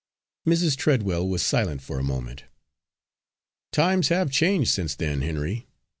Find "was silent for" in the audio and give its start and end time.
1.27-1.99